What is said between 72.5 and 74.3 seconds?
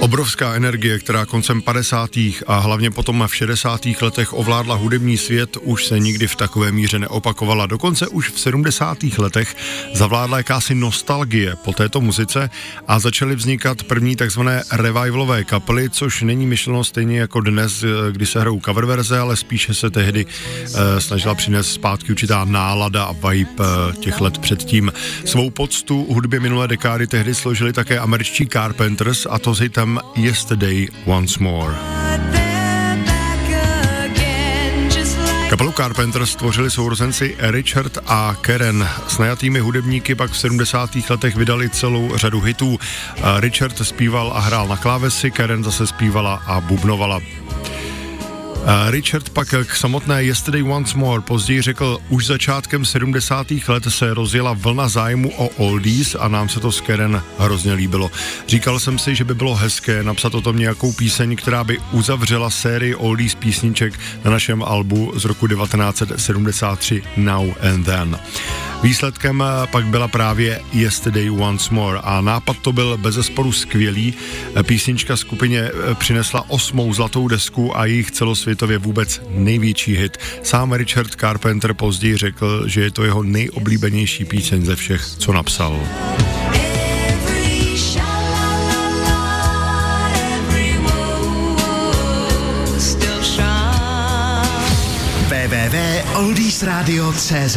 to byl bezesporu skvělý.